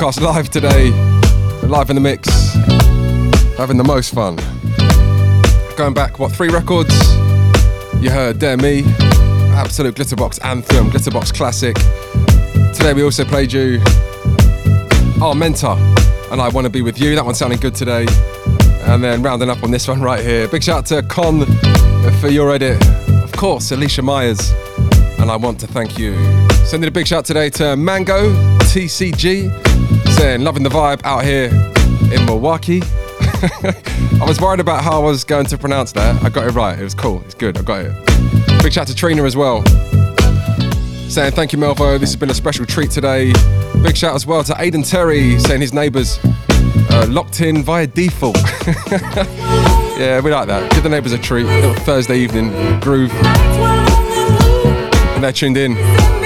[0.00, 0.90] live today.
[1.62, 2.28] Live in the mix.
[3.56, 4.36] Having the most fun.
[5.76, 6.92] Going back, what, three records?
[8.02, 8.82] You heard Dare Me,
[9.54, 11.74] Absolute Glitterbox Anthem, Glitterbox Classic.
[12.74, 13.80] Today we also played you
[15.22, 15.76] Our Mentor
[16.30, 17.14] and I Want to Be With You.
[17.14, 18.06] That one sounding good today.
[18.86, 20.48] And then rounding up on this one right here.
[20.48, 21.46] Big shout out to Kon
[22.20, 22.84] for your edit.
[23.22, 24.50] Of course, Alicia Myers.
[25.18, 26.14] And I want to thank you.
[26.66, 29.73] Sending a big shout today to Mango, TCG,
[30.14, 31.46] saying, loving the vibe out here
[32.12, 32.82] in Milwaukee.
[34.22, 36.22] I was worried about how I was going to pronounce that.
[36.22, 36.78] I got it right.
[36.78, 37.22] It was cool.
[37.24, 37.58] It's good.
[37.58, 38.62] I got it.
[38.62, 39.64] Big shout to Trina as well.
[41.08, 41.98] Saying thank you, Melvo.
[41.98, 43.32] This has been a special treat today.
[43.82, 48.36] Big shout as well to Aidan Terry, saying his neighbours uh, locked in via default.
[49.96, 50.70] yeah, we like that.
[50.72, 51.44] Give the neighbours a treat.
[51.44, 52.50] Little Thursday evening
[52.80, 53.12] groove.
[55.14, 56.23] And they're tuned in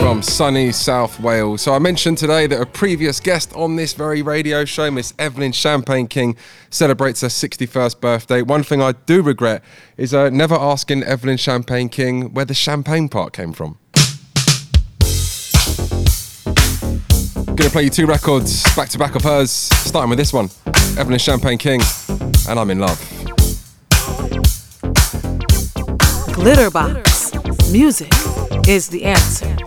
[0.00, 1.62] from sunny South Wales.
[1.62, 5.52] So I mentioned today that a previous guest on this very radio show, Miss Evelyn
[5.52, 6.36] Champagne King,
[6.70, 8.42] celebrates her 61st birthday.
[8.42, 9.62] One thing I do regret
[9.96, 13.78] is uh, never asking Evelyn Champagne King where the champagne part came from.
[17.56, 20.48] Gonna play you two records back to back of hers, starting with this one,
[20.96, 21.80] Evelyn Champagne King,
[22.48, 22.98] and I'm in love.
[26.34, 27.72] Glitterbox.
[27.72, 28.10] Music
[28.66, 29.57] is the answer.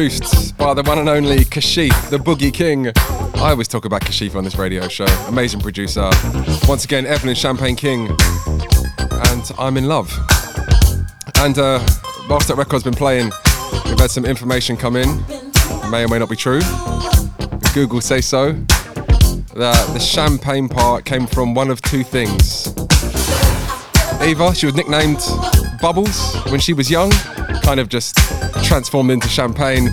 [0.00, 2.86] Produced by the one and only Kashif, the Boogie King.
[3.36, 5.04] I always talk about Kashif on this radio show.
[5.28, 6.08] Amazing producer.
[6.66, 8.08] Once again, Evelyn Champagne King.
[8.98, 10.10] And I'm in love.
[11.34, 11.86] And uh,
[12.30, 13.30] whilst that record's been playing,
[13.84, 15.22] we've had some information come in.
[15.90, 16.62] May or may not be true.
[17.74, 18.52] Google say so.
[19.54, 22.68] That the champagne part came from one of two things.
[24.22, 25.20] Eva, she was nicknamed
[25.82, 27.10] Bubbles when she was young,
[27.62, 28.16] kind of just
[28.70, 29.88] transformed into champagne.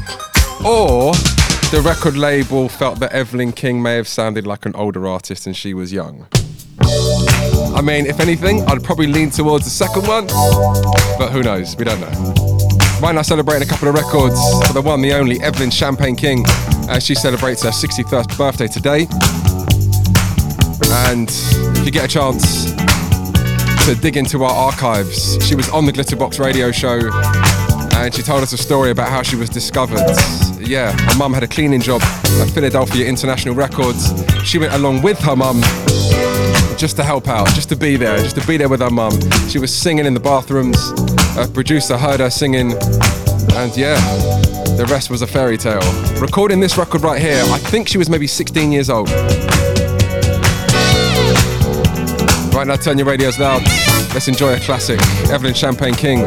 [0.63, 1.11] Or
[1.71, 5.57] the record label felt that Evelyn King may have sounded like an older artist and
[5.57, 6.27] she was young.
[7.75, 10.27] I mean, if anything, I'd probably lean towards the second one,
[11.17, 11.75] but who knows?
[11.75, 12.35] We don't know.
[13.01, 16.45] Right now, celebrating a couple of records for the one, the only Evelyn Champagne King,
[16.87, 19.07] as she celebrates her 61st birthday today.
[21.07, 21.31] And
[21.79, 22.75] if you get a chance,
[23.87, 25.43] to dig into our archives.
[25.47, 26.99] She was on the Glitterbox radio show
[28.07, 29.99] and she told us a story about how she was discovered.
[30.61, 34.13] Yeah, her mum had a cleaning job at Philadelphia International Records.
[34.45, 35.59] She went along with her mum
[36.77, 39.11] just to help out, just to be there, just to be there with her mum.
[39.49, 40.77] She was singing in the bathrooms.
[41.37, 43.99] A producer heard her singing, and yeah,
[44.77, 45.81] the rest was a fairy tale.
[46.21, 49.09] Recording this record right here, I think she was maybe 16 years old.
[52.55, 53.63] Right now, turn your radios loud.
[54.13, 56.23] Let's enjoy a classic Evelyn Champagne King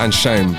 [0.00, 0.56] and Shame.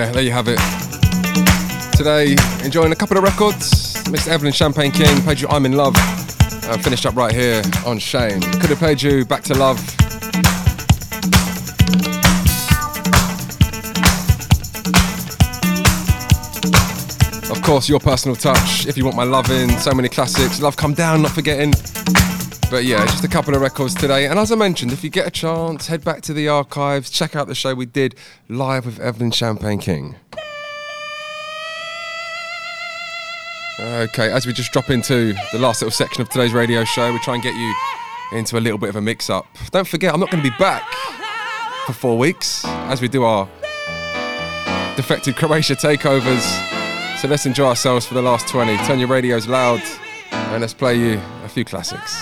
[0.00, 0.58] Yeah, there you have it.
[1.94, 3.92] Today, enjoying a couple of records.
[4.04, 4.28] Mr.
[4.28, 5.92] Evelyn Champagne King played you I'm in Love.
[5.94, 8.40] Uh, finished up right here on Shame.
[8.40, 9.78] Could have played you Back to Love.
[17.50, 18.86] Of course, your personal touch.
[18.86, 20.62] If you want my loving, so many classics.
[20.62, 21.74] Love Come Down, not forgetting.
[22.70, 24.26] But yeah, just a couple of records today.
[24.26, 27.34] And as I mentioned, if you get a chance, head back to the archives, check
[27.34, 28.14] out the show we did
[28.48, 30.14] live with Evelyn Champagne King.
[33.80, 37.18] Okay, as we just drop into the last little section of today's radio show, we
[37.20, 37.74] try and get you
[38.38, 39.46] into a little bit of a mix up.
[39.72, 40.84] Don't forget, I'm not going to be back
[41.86, 43.48] for four weeks as we do our
[44.94, 47.18] defected Croatia takeovers.
[47.18, 48.76] So let's enjoy ourselves for the last 20.
[48.86, 49.82] Turn your radios loud
[50.30, 52.16] and let's play you a few classics.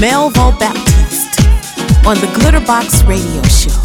[0.00, 1.42] Melvo Baptiste
[2.06, 3.79] on the Glitterbox Radio Show.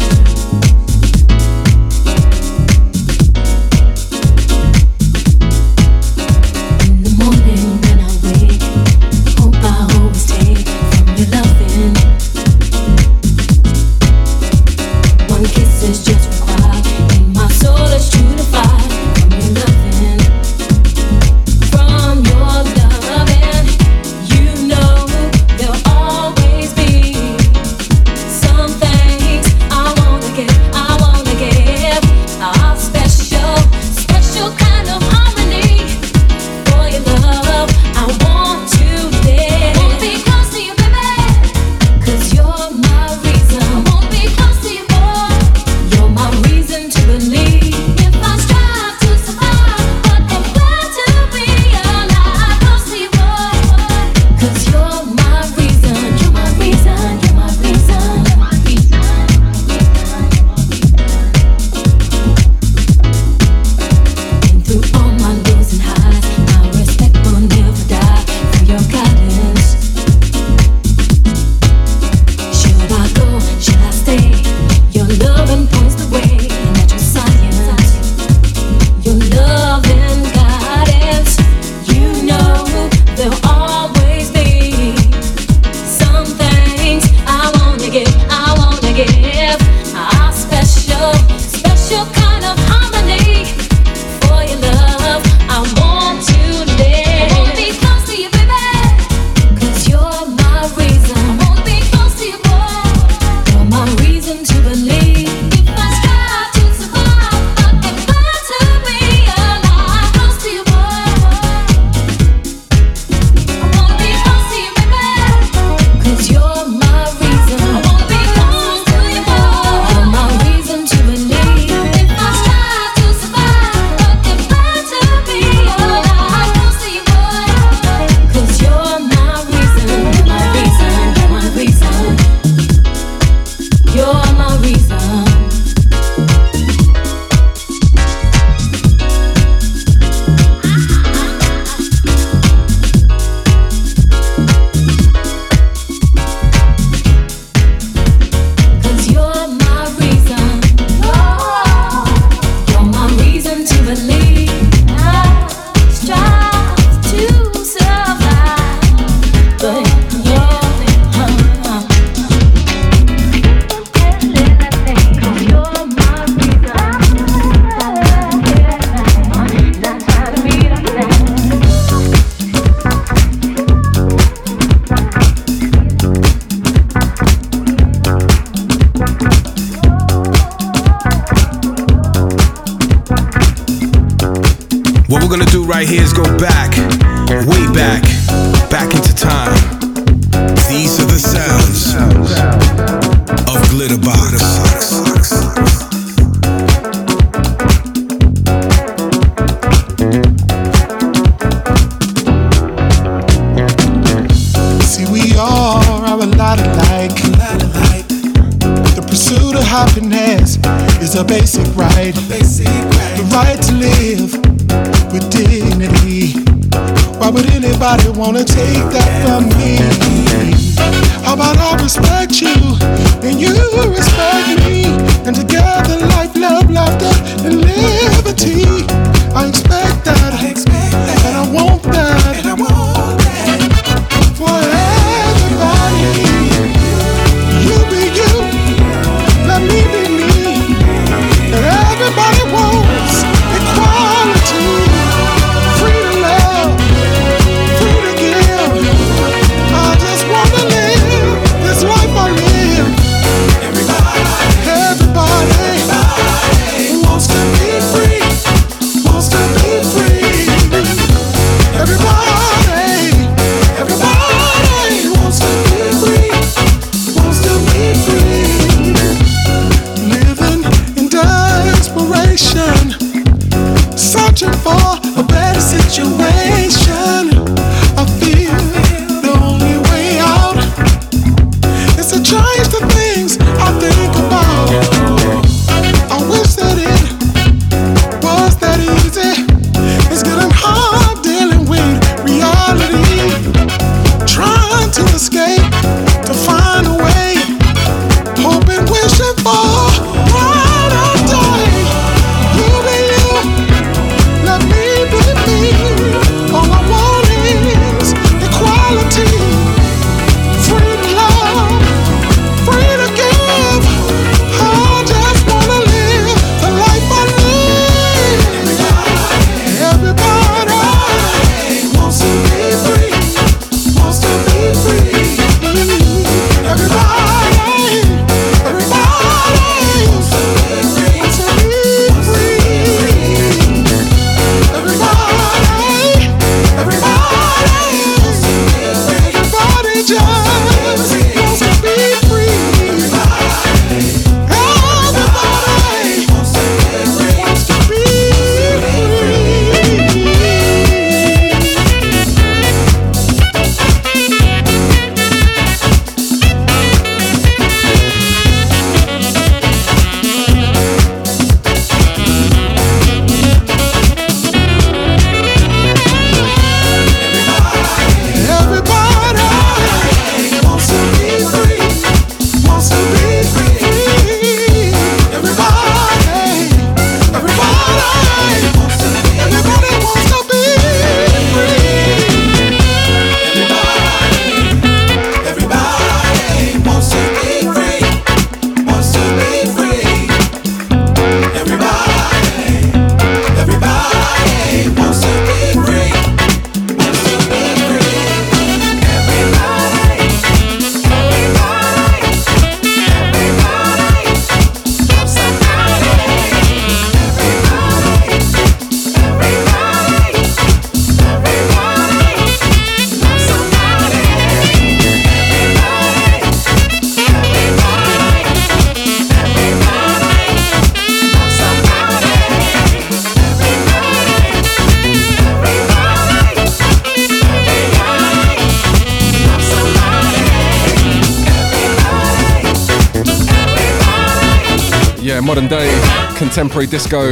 [436.68, 437.28] Contemporary disco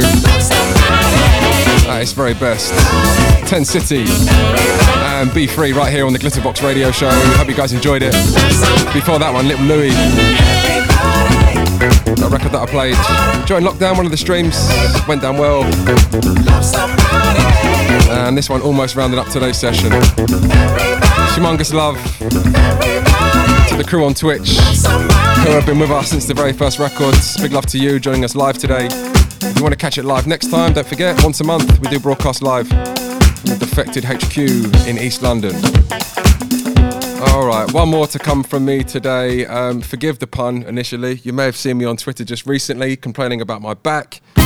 [1.89, 2.71] at its very best.
[3.49, 7.09] Ten City and Be Free right here on the Glitterbox Radio Show.
[7.11, 8.13] Hope you guys enjoyed it.
[8.93, 9.89] Before that one, Little Louie.
[12.15, 12.95] That record that I played
[13.45, 14.55] during lockdown, one of the streams
[15.05, 15.63] went down well.
[18.09, 19.89] And this one almost rounded up today's session.
[21.35, 21.97] Humongous love
[23.67, 24.57] to the crew on Twitch
[25.45, 27.37] who have been with us since the very first records.
[27.39, 28.87] Big love to you joining us live today.
[29.55, 31.87] If you want to catch it live next time, don't forget, once a month we
[31.87, 34.37] do broadcast live from the Defected HQ
[34.85, 35.55] in East London.
[37.29, 39.45] All right, one more to come from me today.
[39.45, 41.21] Um, forgive the pun initially.
[41.23, 44.19] You may have seen me on Twitter just recently complaining about my back.
[44.35, 44.43] But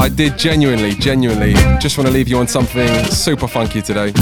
[0.00, 4.12] I did genuinely, genuinely just want to leave you on something super funky today.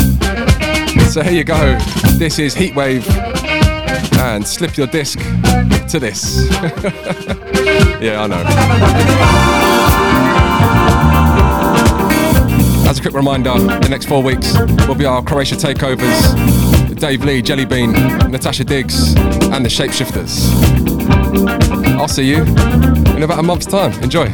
[1.10, 1.76] So here you go.
[2.18, 3.04] This is Heatwave
[4.20, 5.18] and slip your disc
[5.88, 7.42] to this.
[8.00, 8.44] yeah, I know.
[12.88, 14.56] As a quick reminder, the next four weeks
[14.86, 16.96] will be our Croatia takeovers.
[16.98, 20.50] Dave Lee, Jellybean, Natasha Diggs, and the Shapeshifters.
[21.98, 22.42] I'll see you
[23.16, 23.92] in about a month's time.
[24.02, 24.26] Enjoy.